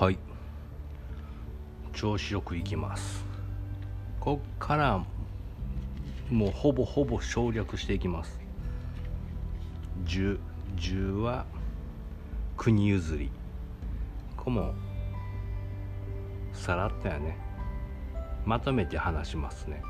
[0.00, 0.18] はい。
[1.92, 3.24] 調子よくいきます。
[4.20, 5.04] こっから
[6.30, 8.38] もうほぼほぼ省略していきます。
[10.04, 10.38] 10
[10.76, 11.46] 10は
[12.56, 13.30] 国譲り。
[14.36, 14.74] ここも
[16.52, 17.36] さらっとやね。
[18.44, 19.82] まとめて話しますね。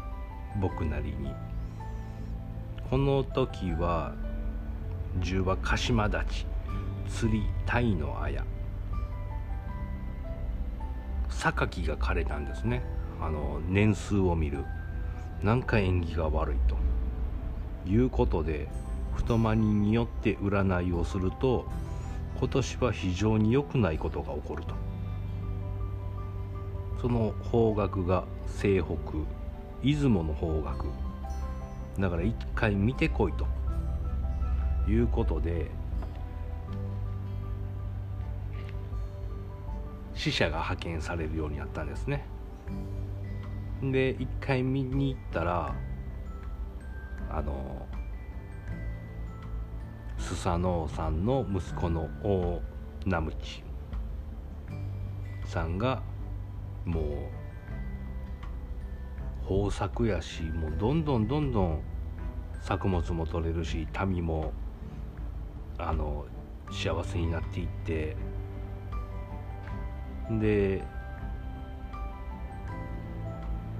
[0.61, 1.48] 僕なりに。
[2.91, 4.15] この時は
[5.21, 6.47] 10は鹿島立ち
[7.07, 8.43] 釣り鯛の綾。
[11.29, 12.83] 榊が枯れたんですね。
[13.21, 14.65] あの年数を見る。
[15.43, 16.79] なんか縁起が悪いと。
[17.87, 18.69] いうことで
[19.15, 21.67] 太まにによって占いをすると
[22.39, 24.75] 今年は非常に良くないことが起こると。
[27.03, 28.95] その方角が西北
[29.83, 31.08] 出雲の方角。
[31.99, 33.59] だから一回見てこいと。
[34.91, 35.71] いうことで
[40.15, 42.25] 死者が派遣されるようになったんですね。
[43.83, 45.75] で一回見に行ったら
[47.31, 47.87] あの
[50.19, 52.61] スサノオさんの息子の大
[53.07, 53.63] 名ムチ
[55.45, 56.03] さんが
[56.85, 57.05] もう
[59.49, 61.81] 豊作やしもうどんどんどんどん
[62.61, 64.53] 作物も取れるし民も
[65.79, 66.27] あの
[66.71, 68.17] 幸せになっていって。
[70.31, 70.83] で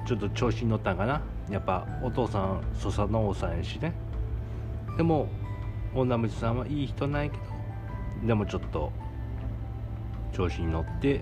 [0.07, 1.21] ちょっと調子に乗ったんかな。
[1.51, 3.93] やっぱお父さん土佐の王さんやしね。
[4.97, 5.29] でも
[5.95, 7.43] 女虫さんはいい人ないけど。
[8.27, 8.91] でもちょっと
[10.33, 11.21] 調子に乗って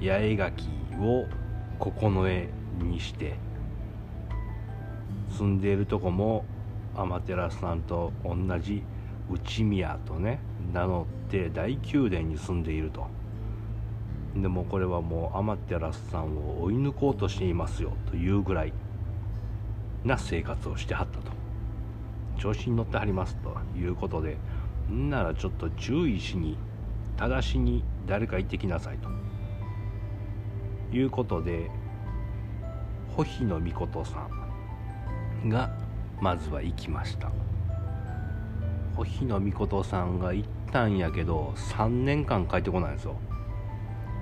[0.00, 1.26] 八重垣を
[1.78, 2.48] 九重
[2.82, 3.36] にして。
[5.30, 6.44] 住んでいるとこも
[6.94, 8.82] 天照さんと同じ
[9.30, 10.40] 内宮とね
[10.72, 13.06] 名乗って大宮殿に住んでいると。
[14.34, 18.72] でもこれはもう天照さんを追い抜こうとしていますよというぐらい
[20.04, 21.32] な生活をしてはったと。
[22.38, 24.36] 調子に乗ってはりますということで
[24.90, 26.58] んならちょっと注意しに
[27.16, 29.08] 正しに誰か行ってきなさいと。
[30.92, 31.70] いうことで
[33.16, 34.35] 保比の御事さん。
[35.46, 35.70] が
[36.20, 37.30] まずは行きました。
[38.96, 43.16] 保比の御事さんが行ったんやけど3年間帰ってこないんですよ。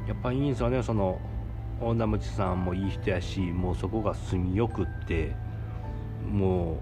[0.08, 1.20] やっぱいいんですよねその
[1.80, 5.34] 大名持さんもいい人やしもうそこが住みよくって
[6.30, 6.74] も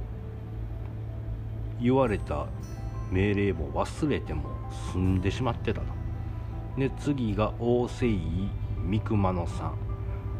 [1.80, 2.46] う言われた
[3.10, 4.44] 命令も忘れても
[4.92, 5.86] 済んでしまってたと。
[6.78, 9.74] で次が大瀬井三熊野さん。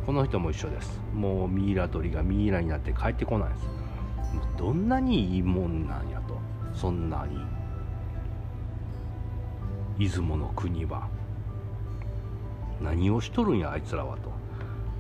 [0.07, 1.01] この人も一緒です。
[1.15, 3.82] もうミイラ取りがミイラになって帰ってこないです。
[4.57, 6.39] どんなにいいもんなんやと。
[6.75, 7.39] そんなに。
[9.99, 11.09] 出雲の国は。
[12.81, 14.33] 何をしとるんやあいつらはと。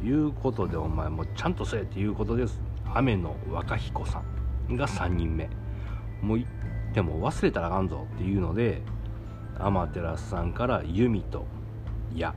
[0.05, 2.61] いうことでお前もちゃんとせえっていうことです。
[2.95, 4.21] 雨の若彦さ
[4.69, 4.77] ん。
[4.77, 5.49] が3人目。
[6.21, 8.83] もう言っても忘れたらあかんぞっていうので
[9.59, 11.47] 天照さんから弓と
[12.15, 12.35] 矢。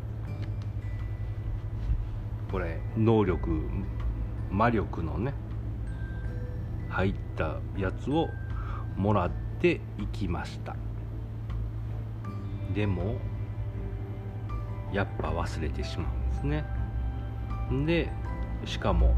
[2.51, 3.49] これ能力
[4.49, 5.33] 魔力のね
[6.95, 8.29] 入ったやつを
[8.95, 10.77] もらっていきました。
[12.73, 13.17] でも
[14.93, 16.65] やっぱ忘れてしまうんですね。
[17.85, 18.09] で
[18.63, 19.13] しかも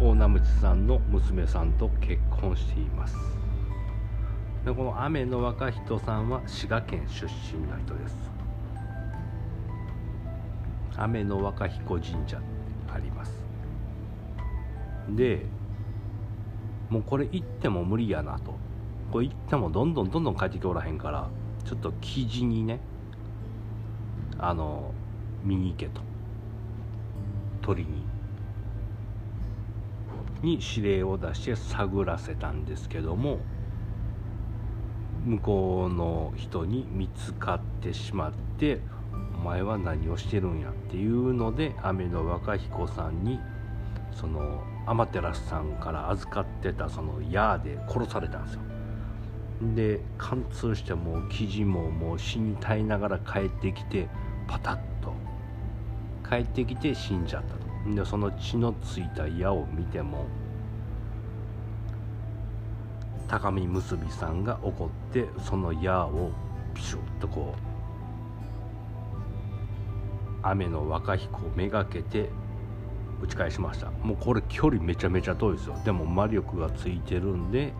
[0.00, 3.14] 大名淵さんの娘さんと結婚しています。
[4.64, 8.16] でこの雨の若人さんは滋賀県出身の人です。
[10.96, 12.40] 雨の若彦神社
[12.90, 13.38] あります。
[15.10, 15.44] で
[16.94, 18.54] もうこれ行っても無理やなと。
[19.10, 21.28] これ行ってもどんどんどんどん帰ってきおらへんから
[21.64, 22.78] ちょっと記事にね
[24.38, 24.92] あの
[25.42, 26.00] 見に行けと。
[27.62, 28.04] 取りに。
[30.42, 33.38] に指令を出して探らせたんですけども
[35.24, 38.78] 向こうの人に見つかってしまって
[39.40, 43.40] 「お前は何をしてるんや」っていうので雨の若彦さんに
[44.12, 48.60] その天照さんから預かってたその矢で殺されたんですよ。
[49.74, 54.08] で貫通してもう生地ももう死に絶えながら帰ってきて
[54.46, 55.14] パタッと。
[56.28, 57.94] 帰ってきて死んじゃったと。
[57.94, 60.26] でその血のついた矢を見ても
[63.28, 66.30] 高見結びさんが怒ってその矢を
[66.74, 67.74] ピシュッとこう
[70.42, 72.30] 雨の若彦めがけて
[73.24, 73.90] 打ち返しました。
[73.90, 75.76] もうこれ距離めちゃめちゃ遠いですよ。
[75.84, 77.72] でも魔力がついてるんで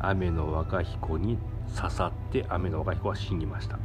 [0.00, 1.38] 雨の若彦に
[1.76, 3.78] 刺さって雨の若彦は死にました。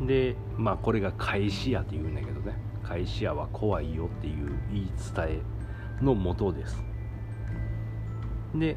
[0.00, 2.56] でまあこれが返し屋って言うんだけどね。
[2.84, 5.42] 返し屋は怖いよっていう言い伝
[6.00, 6.82] えのもとです。
[8.54, 8.76] で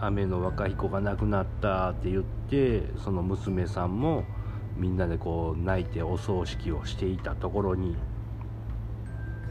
[0.00, 4.24] 雨の若彦が亡くなったって言ってその娘さんも
[4.76, 7.96] みんなでこう泣いてお葬式をしていたところに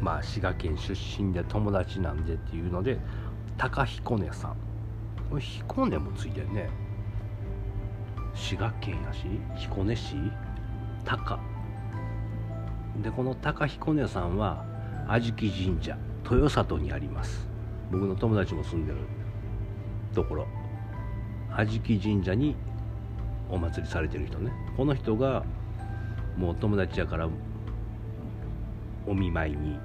[0.01, 2.99] まあ滋賀県出身で友達なんでっていうので
[3.57, 4.55] 高彦根さん。
[5.29, 6.69] これ彦根もついてるね。
[8.35, 9.25] 滋賀県やし
[9.55, 10.15] 彦根市？
[11.05, 11.39] 高。
[13.01, 14.65] でこの高彦根さんは
[15.07, 15.97] 安食神社
[16.29, 17.47] 豊里にあります。
[17.91, 18.99] 僕の友達も住んでる
[20.13, 20.47] ところ。
[21.55, 22.55] 安食神社に
[23.49, 24.51] お祭りされてる人ね。
[24.75, 25.43] この人が
[26.37, 27.29] もう友達やから
[29.05, 29.79] お見舞いに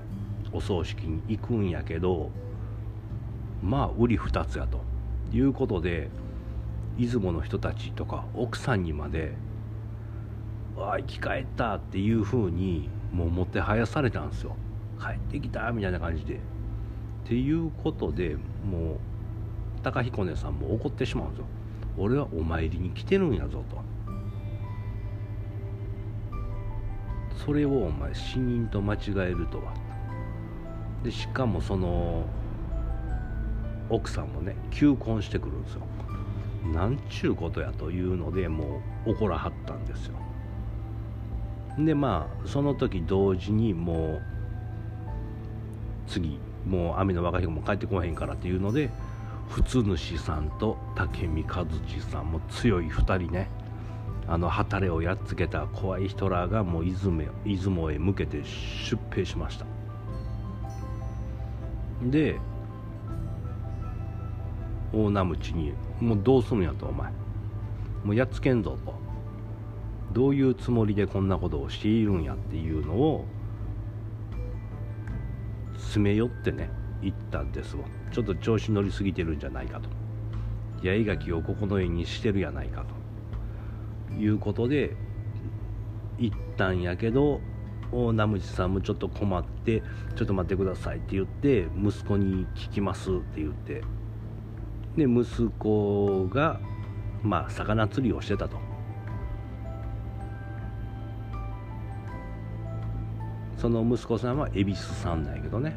[0.52, 2.30] お葬式に行くんやけど
[3.62, 4.80] まあ売り二つやと。
[5.30, 6.08] いうことで
[6.96, 9.34] 出雲の人たちとか奥さんにまで
[10.74, 14.56] 「わあ生き返った」っていう風にもうもてはやされたんですよ。
[14.98, 16.36] 帰ってきたみたいな感じで。
[16.36, 16.38] っ
[17.24, 18.96] ていうことでもう
[19.82, 21.44] 高彦根さんも怒ってしまうんですよ。
[21.98, 23.78] 俺はお参りに来てるんやぞと。
[27.44, 29.74] それをお前死人と間違えるとは。
[31.02, 32.24] でしかもその
[33.88, 35.82] 奥さんもね求婚してくるんですよ。
[36.72, 40.14] なんちゅうことやというのでもう怒らはったんですよ。
[41.78, 44.22] でまあその時同時にもう
[46.06, 48.90] 次もう雨の若い子も帰ってこへんからっていうので
[49.48, 53.50] 普通主さんと武見和地さんも強い2人ね。
[54.26, 59.64] あの旗れをやっつけた怖い人らがもう出雲出雲へ向けて出兵しました。
[62.02, 62.38] で
[64.92, 67.10] 大名口に「もうどうすんやとお前。
[68.04, 68.94] もうやっつけんぞ」と。
[70.12, 73.26] どういうつもりでこんなことをしているんやっていうのを
[75.74, 76.70] 詰め寄ってね
[77.02, 77.84] 言ったんですわ。
[78.12, 79.88] ちょっと調子乗りすぎてるんじゃないかと。
[80.82, 82.98] 八重垣を九重にしてるやないかと。
[84.14, 84.96] いうことで
[86.18, 87.40] 言ったんやけど
[87.92, 89.82] 大名口さんもちょっと困って
[90.16, 93.82] 「ちょっと待ってください」って言って息子に聞きますって言って。
[94.96, 96.58] で息子が
[97.22, 98.58] まあ魚釣りをしてたと。
[103.56, 105.76] その息子さんは恵比寿さんなんやけどね。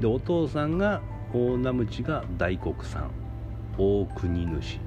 [0.00, 1.02] でお父さんが
[1.32, 3.10] 大名口が大黒さん
[3.76, 4.78] 大国主。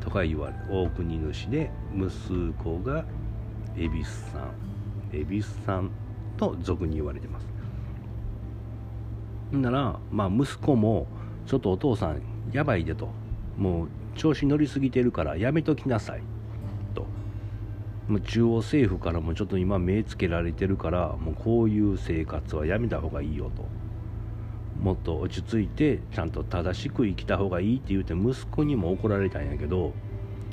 [0.00, 3.04] とか言われる大国主で息子が
[3.76, 4.54] 恵比寿さん。
[5.12, 5.90] 恵比寿さん
[6.36, 7.46] と俗に言われてます。
[9.52, 11.06] ならまあ息子も
[11.46, 12.22] ちょっとお父さん
[12.52, 13.08] やばいでと。
[13.56, 16.22] もう調子乗りすぎてるからやめときなさい。
[16.94, 17.06] と。
[18.08, 23.64] もう中央政府からもちょっと今目つけられてるからもうこういう生活はやめた方がいいよと。
[24.80, 29.92] もっと落ち着いてちゃんと正しく生きた方がいいって言うて息子にも怒られたんやけど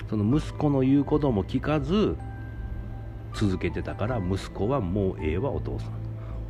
[0.10, 2.18] その息子の言うことも聞かず
[3.34, 5.92] 続けてたから息子はもうええわお父さん。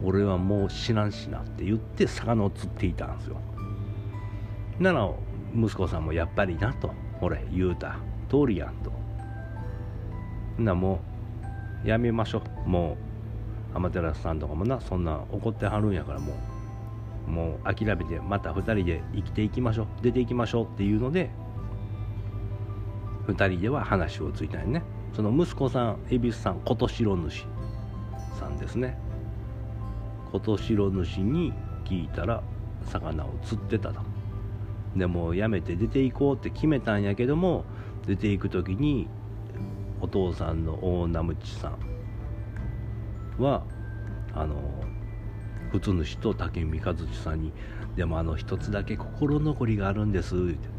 [0.03, 3.37] 俺はもう死なんしなって言って魚を釣っていたんですよ。
[4.79, 5.09] なら
[5.55, 6.93] 息子さんもやっぱりなと。
[7.19, 7.97] 俺言うた。
[8.29, 8.91] 通りやんと。
[10.59, 11.01] なも
[11.83, 12.69] うやめましょう。
[12.69, 12.95] も
[13.73, 16.35] う天照さんとかもなそんな怒ってはるんやからもう
[17.27, 21.29] もう諦めてまた2人で生きていきましょう出ていきましょうっていうので
[23.27, 24.83] 2人では話をついたんね。
[25.13, 27.45] その息子さん恵比寿さん琴城主
[28.39, 28.97] さんですね。
[30.31, 31.53] 琴城主に
[31.85, 32.41] 聞いたら
[32.85, 34.01] 魚を釣ってたと。
[34.95, 37.65] でもやめて出ていこうって決めたんやけども
[38.05, 39.07] 出ていく時に
[40.01, 41.69] お父さんの大名口さ
[43.37, 43.63] んは
[44.33, 44.55] あの
[45.71, 47.51] 普通主と武見和さんに
[47.95, 50.69] 「でもあの一つだけ心残りがあるんです」って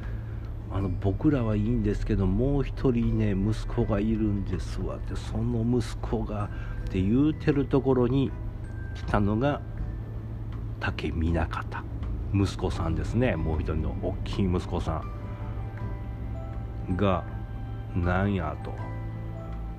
[0.70, 4.96] あの僕らはいいんですけどもう一人ね息子がいるんですわ。
[4.96, 6.50] ってその息子が
[6.86, 8.30] って言うてるところに
[8.94, 9.60] 来たのが
[10.80, 11.82] 武南方
[12.34, 13.36] 息子さんですね。
[13.36, 15.02] もう一人の大きい息子さ
[16.90, 17.24] んが
[17.94, 18.97] なんやと。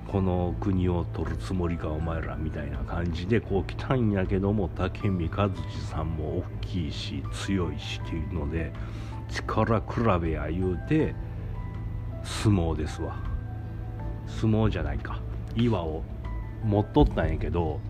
[0.08, 5.56] この国を取るつもりかお前らみたいな感じでこう来たんやけども武見和地
[5.88, 8.72] さんも大きいし強いしっていうので
[9.28, 11.14] 力比べや言うて
[12.22, 13.16] 相撲ですわ。
[14.26, 15.20] 相撲じゃないか。
[15.54, 16.02] 岩を
[16.64, 17.80] 持っとったんやけど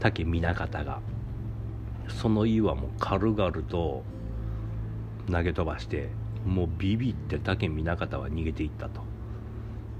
[0.00, 1.00] 竹南方が。
[2.08, 4.04] その岩も軽々と
[5.30, 6.08] 投げ飛ばして
[6.44, 9.00] もうビビって竹南方は逃げていったと。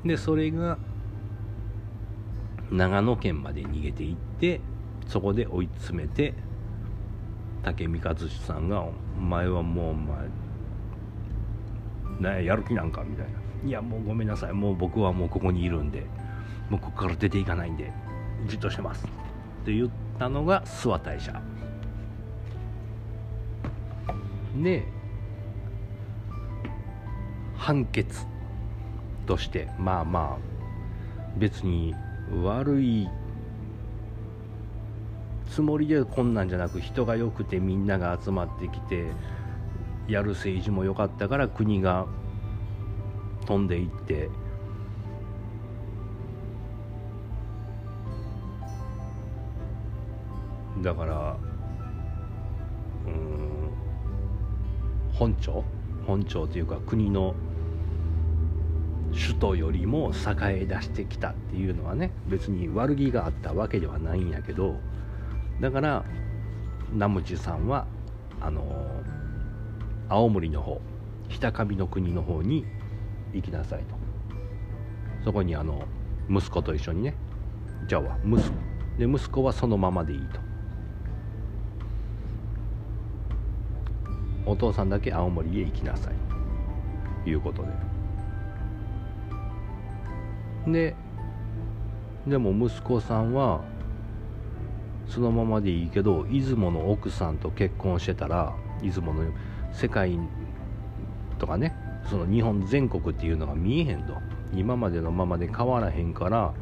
[0.05, 0.79] でそれが
[2.71, 4.61] 長野県まで逃げていって
[5.07, 6.35] そこで追い詰めて
[7.63, 8.83] 竹見和さんが
[9.19, 10.17] 「お前はもうお前
[12.21, 13.33] 何ややる気なんか」みたいな
[13.69, 14.53] 「いやもうごめんなさい。
[14.53, 16.07] もう僕はもうここにいるんで
[16.71, 17.93] もうここから出ていかないんで
[18.47, 19.07] じっとしてます」
[19.63, 21.43] って言ったのが諏訪大社。
[24.63, 24.85] で
[27.57, 28.27] 判決
[29.27, 31.95] としてまあまあ別に
[32.43, 33.09] 悪い
[35.49, 39.07] つもりでこんなんじゃなく人が良くてみんなが集まってきて
[40.09, 42.07] やる政治も良かったから国が
[43.47, 44.29] 飛んでいって
[50.83, 51.37] だから
[53.07, 53.71] うん
[55.15, 55.65] 本庁？
[56.07, 57.35] 本庁というか国の
[59.17, 64.77] 首都よりも栄え出してきたっていうのはね別に悪気があったわけではないんやけど
[65.61, 66.05] だから
[66.93, 67.87] ナムチさんは
[68.41, 68.63] あの
[70.09, 70.81] 青森の方
[71.29, 72.65] 北上の国の方に
[73.33, 73.97] 行きなさいと。
[75.25, 75.85] そこにあの
[76.31, 77.15] 息子と一緒にね
[77.89, 78.53] じゃあ息子。
[78.99, 80.41] で息子はそのままでいいと。
[84.47, 86.15] お父さんだけ青森へ行きなさい。
[87.25, 87.96] ということで。
[90.67, 90.95] で
[92.27, 93.63] でも息子さんは
[95.09, 99.33] そのままでいいけど出雲の奥さんと結婚してたら出雲の
[99.73, 100.19] 世界
[101.39, 101.75] とかね
[102.11, 104.15] その日本全国っていうのが見えへんと。
[104.55, 106.53] 今までのままで変わらへんから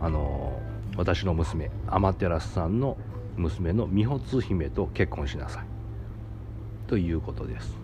[0.00, 0.60] あの
[0.96, 2.96] 私の娘天照さんの
[3.36, 5.64] 娘の美穂姫と結婚しなさい。
[6.86, 7.76] ということです。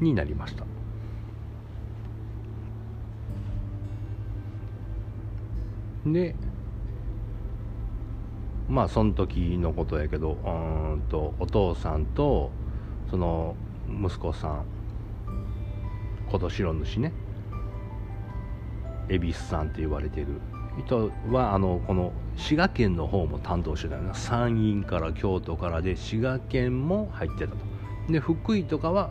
[0.00, 0.64] になりました。
[6.12, 6.34] で
[8.68, 12.50] まあその時のことやけどうんとお父さんと
[13.10, 13.56] その
[13.88, 14.64] 息子さん
[16.30, 17.12] 琴白主ね
[19.08, 20.26] 恵比寿さんって言われてる。
[20.78, 24.14] 人はあのこの滋賀県の方も担当してたよな。
[24.14, 27.56] 山陰から京都からで滋賀県も入ってたと。
[28.08, 29.10] で福井とかは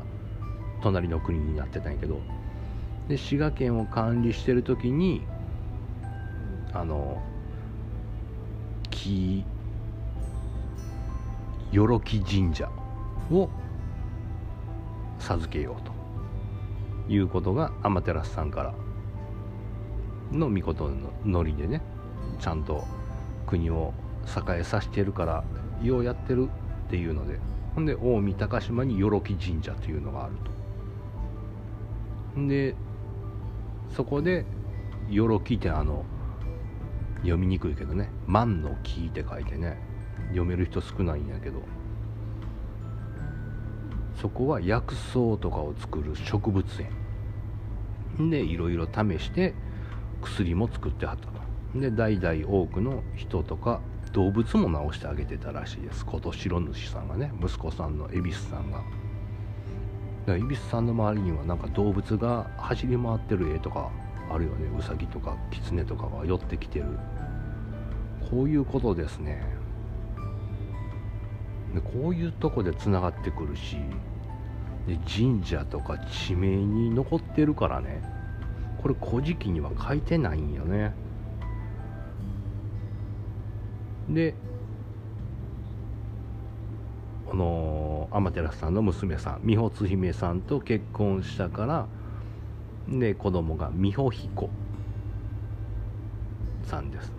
[0.82, 2.22] 隣の国になってたんやけど。
[3.10, 5.26] で滋賀県を管理してる時に
[6.74, 7.22] あの
[8.90, 9.44] 木
[11.72, 12.70] よろき神社。
[13.32, 13.50] を
[15.20, 15.92] 授けようと
[17.12, 18.74] いうことが天照さんから
[20.32, 21.82] の御事のノリでね
[22.40, 22.86] ちゃんと
[23.46, 23.94] 国を
[24.26, 25.44] 栄えさせてるから
[25.82, 26.50] ようやってる
[26.88, 27.40] っていうので
[27.76, 30.34] ほんで近江高島によろき神社というのがある
[32.36, 32.42] と。
[32.48, 32.76] で
[33.96, 34.46] そこで
[35.10, 36.04] よろきってあの
[37.18, 39.78] 読みにくいけどね「万の木」って書いてね。
[40.30, 41.62] 読める人少ないんやけど。
[44.20, 46.66] そこは薬草とかを作る植物
[48.18, 48.30] 園。
[48.30, 49.54] でいろいろ試して
[50.22, 51.38] 薬も作ってはったと。
[51.80, 53.80] で代々多くの人とか
[54.12, 56.06] 動物も治してあげてたらしいです。
[56.06, 58.82] 琴白主さんがね息子さんの恵比寿さんが。
[60.28, 63.92] 恵比寿さんの周りにはなんか動物が走り回ってる絵とか
[64.30, 66.86] あるよねウサギとかキツネとかが寄ってきてる。
[68.30, 69.42] こういうことですね。
[71.74, 73.78] でこういうとこでつながってくるし
[74.88, 78.02] で神社とか地名に残ってるからね。
[78.82, 80.94] これ古事記には書いてないんよね。
[84.10, 84.36] で
[87.30, 91.88] あの天照さんの娘さん美穂姫さんと結婚したから
[92.90, 94.50] で子供が美穂彦
[96.64, 97.12] さんです。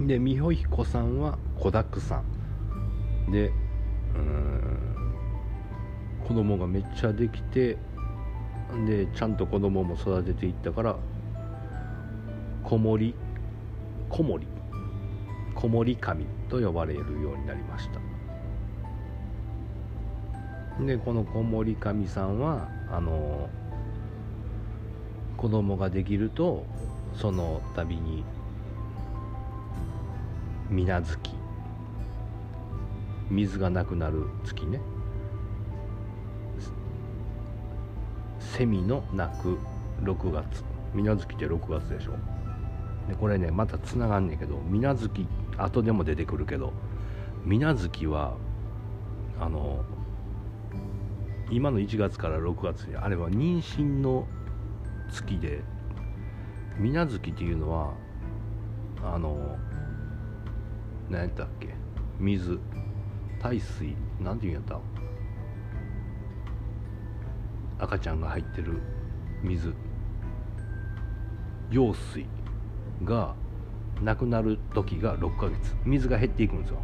[0.00, 2.22] で美穂彦さんは子だくさ
[3.28, 3.30] ん。
[3.30, 3.52] で
[4.14, 4.82] うん
[6.26, 7.78] 子供がめっちゃできて
[8.86, 10.96] でちゃんと子供も育てていったから
[12.64, 13.14] 子守
[14.08, 14.46] 子守
[15.54, 18.11] 子守神と呼ばれるようになりました。
[20.80, 23.48] でこの子守神さんはあの
[25.36, 26.64] 子供ができると
[27.14, 28.24] その度に
[30.70, 31.30] 水月。
[33.30, 34.80] 水がなくなる月ね。
[38.40, 39.58] セミの鳴く
[40.02, 40.64] 6月。
[40.94, 42.12] 水月って6月でしょ。
[43.08, 45.26] でこれねまたつながんねんけど水月
[45.58, 46.72] 後でも出てくるけど
[47.44, 48.36] 水月は
[49.40, 49.84] あの
[51.52, 54.26] 今の1月から6月にあれは妊娠の
[55.12, 55.62] 月で
[56.78, 57.92] 水無月っていうのは
[59.04, 59.56] あの
[61.10, 61.68] 何やったっけ？
[62.18, 62.58] 水
[63.38, 64.80] 淡水なんていうんやった？
[67.84, 68.80] 赤ちゃんが入ってる
[69.42, 69.74] 水。
[71.70, 72.26] 用水
[73.04, 73.34] が
[74.02, 75.74] なくなる時が6ヶ月。
[75.84, 76.78] 水が減っていくんですよ。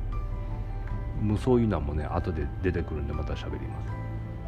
[1.22, 3.97] もうそういうのもね後で出てくるんでまた喋ります。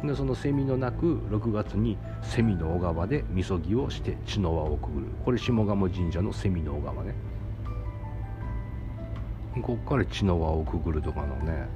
[0.03, 5.05] でそのセミの鳴く6月にセミの小川でみそぎをして血の輪をくぐる。
[5.23, 7.13] これ下鴨神社のセミの小川ね。
[9.61, 11.67] こっから血の輪をくぐるとかのね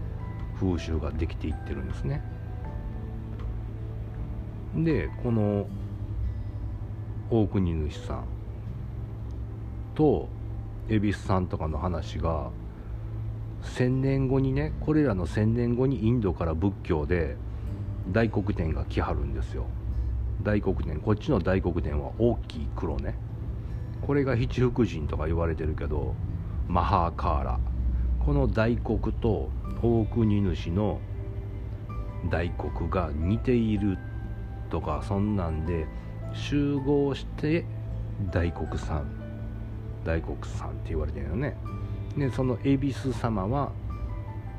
[0.60, 2.24] 風習ができていってるんですね。
[4.76, 5.68] でこの
[7.30, 8.24] 大国主さん
[9.94, 10.28] と
[10.90, 12.50] 恵比寿さんとかの話が
[13.64, 17.36] 1000年後にねこれらの1000年後にインドから仏教で
[18.10, 19.66] 大黒天が来はるんですよ。
[20.44, 21.00] 大黒天。
[21.00, 23.16] こっちの大黒天は大きい黒ね。
[24.02, 26.14] これが七福神とか言われてるけど
[26.68, 27.60] マハーカーラ。
[28.20, 29.50] この大黒と
[29.82, 31.00] 大国主の
[32.30, 33.98] 大黒が似ている
[34.70, 35.88] とかそんなんで
[36.34, 37.66] 集合して
[38.32, 39.06] 大黒さん。
[40.04, 41.58] 大黒さんって言われてるよね。
[42.16, 43.72] でその恵比寿様は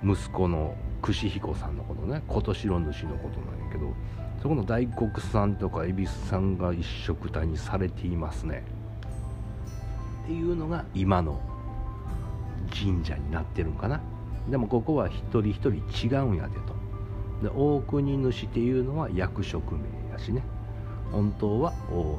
[0.02, 3.92] 息子の串彦さんのことね琴城主のことなんやけど
[4.42, 8.64] そこの大黒さんとか恵比寿さんが一緒くたにされていますね。
[10.24, 11.40] っていうのが今の
[12.70, 14.00] 神社になってるんかな。
[14.50, 15.70] でもここは一人一人
[16.06, 16.76] 違うんやでと。
[17.42, 19.80] で大国主っていうのは役職名
[20.12, 20.42] やしね。
[21.12, 22.18] 本当は大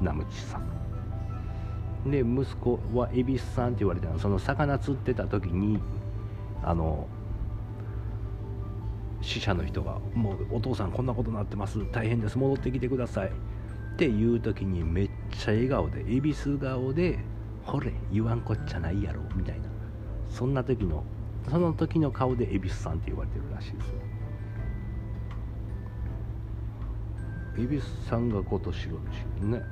[0.00, 2.10] 名ムさん。
[2.10, 5.80] で息子は恵比寿さんって言われたその魚釣ってた時に
[6.62, 7.08] あの
[9.26, 11.80] 死者の人が「もうお父さんこんなことになってます。
[11.90, 12.38] 大変です。
[12.38, 13.28] 戻ってきてください」
[13.94, 17.18] っていう時にめっちゃ笑顔で恵比寿顔で
[17.64, 19.66] 「ほれ言わんこっちゃないやろ」みたいな。
[20.28, 21.02] そんな時の
[21.48, 23.94] その時の顔で恵比寿さんって言われてるらしいですよ。
[27.58, 28.98] 恵比寿さんが今年白
[29.40, 29.62] 主ね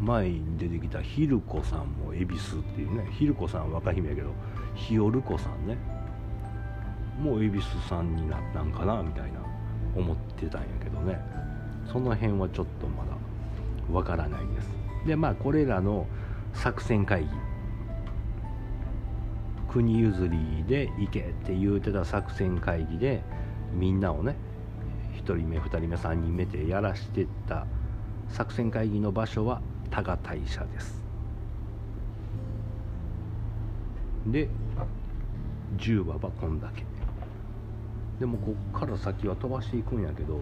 [0.00, 4.32] 前に出てきたひるこさんも恵比寿っていうねひるこさん若姫やけど
[4.74, 5.76] ひよるこさんね
[7.22, 9.38] もう恵比寿さんになったんかなみたいな
[9.94, 11.20] 思ってたんやけどね。
[11.90, 13.12] その辺はちょっとまだ
[13.92, 14.68] わからないです。
[15.06, 16.06] でまあこれらの
[16.52, 17.28] 作戦会議
[19.68, 23.22] 国譲りで行けって言うてた作戦会議で
[23.72, 24.36] みんなをね
[25.24, 27.66] 1人目2人目3人目ってやらしてた
[28.28, 31.00] 作戦会議の場所は多賀大社です。
[34.26, 34.48] で
[35.76, 36.84] 10話はこんだけ。
[38.22, 40.40] でもこっから先は飛ばしていくんやけど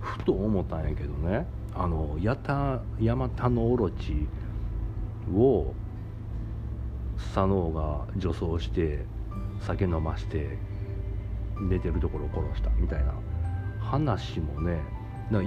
[0.00, 4.26] ふと思ったんやけどねあのやたヤマタノオロチ
[5.32, 5.72] を
[7.16, 9.04] 佐野が女装して
[9.60, 10.58] 酒飲まして
[11.60, 13.14] 寝てるところを殺したみたいな。
[13.78, 14.80] 話もね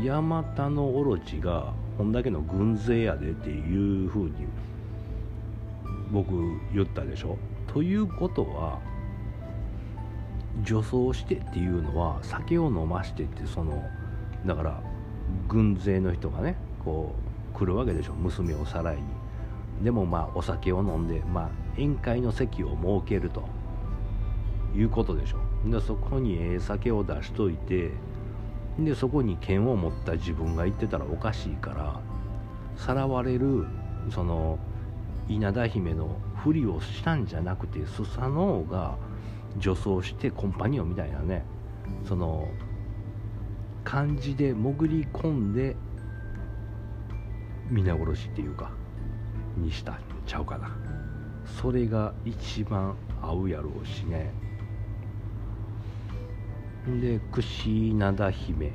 [0.03, 4.31] ヤマタノオロチがこんだけの軍勢やでっていうふうに
[6.11, 6.31] 僕
[6.73, 7.37] 言ったでしょ。
[7.67, 8.79] ということは
[10.63, 13.83] 女装してっていうのは酒を飲ましてってその
[14.45, 14.81] だから
[15.47, 17.15] 軍勢の人がねこ
[17.53, 18.13] う来るわけでしょ。
[18.13, 19.03] 娘をさらいに。
[19.83, 23.43] でもまあお酒を飲んで、まあ、宴会の席を設けると
[24.75, 25.39] いうことでしょ。
[25.69, 27.91] でそこにええ酒を出しといて
[28.79, 31.99] でそこに剣を持った自分が行ってたらおかしいから
[32.77, 33.65] さらわれる
[34.11, 34.59] その
[35.27, 38.97] 稲田姫のふりをしたんじゃなくてスサノオが
[39.57, 41.45] 女装してコンパニオンみたいなね
[42.07, 42.47] その
[43.83, 45.75] 感じで潜り込んで
[47.69, 48.71] 皆殺しっていうか
[49.57, 50.75] にしたんちゃうかな。
[51.45, 54.33] それが一番合うやろうしね。
[57.01, 58.73] で櫛稲田姫。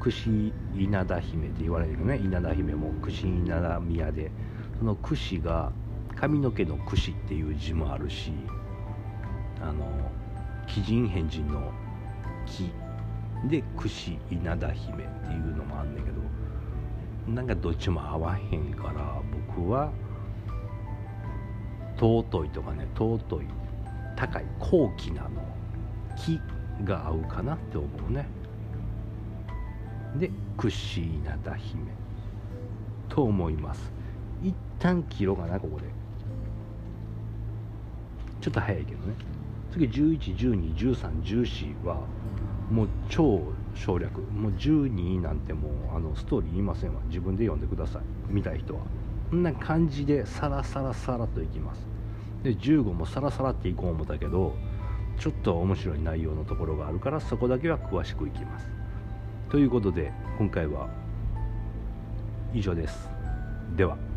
[0.00, 2.18] 櫛稲田姫って言われるね。
[2.18, 4.30] 稲田姫も櫛稲田宮で。
[4.78, 5.72] その櫛が
[6.16, 8.32] 髪の毛の櫛っていう字もあるし。
[9.64, 9.86] あの
[10.68, 11.72] 鬼人変人の
[12.46, 12.70] 木
[13.48, 16.20] で櫛稲田姫っていうのもあんねんけど
[17.32, 19.90] なんかどっちも合わへんから僕は
[21.96, 23.46] 尊いとかね尊い
[24.16, 25.30] 高い高貴なの
[26.16, 26.38] 木
[26.84, 28.26] が合うかなって思うね。
[30.16, 31.82] でクッシーナダ姫
[33.08, 33.90] と思います。
[34.42, 35.86] 一旦切ろうかなここで。
[38.40, 39.14] ちょっと早いけどね。
[39.74, 42.06] 次11121314は
[42.70, 43.42] もう超
[43.74, 44.20] 省略。
[44.20, 47.00] もう12なんてもうあのストーリー言いませんわ。
[47.08, 48.02] 自分で読んでください。
[48.28, 48.80] 見たい人は。
[49.30, 51.84] こんな感じでサラサラサラといきます。
[52.44, 54.54] で15もサラサラっていこう思ったけど
[55.18, 58.68] ちょっと面白い内容のところがあるからそこだけは詳しくいきます。
[59.50, 60.88] ということで今回は
[62.54, 63.10] 以上です。
[63.76, 64.13] では。